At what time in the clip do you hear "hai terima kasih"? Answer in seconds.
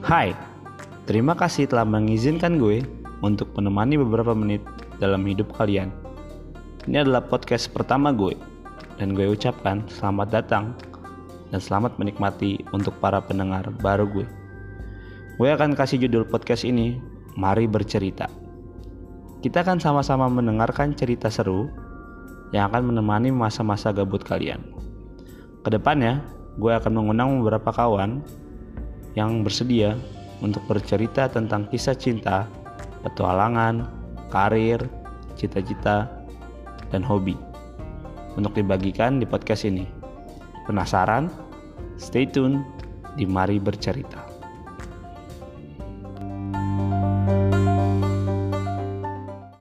0.00-1.68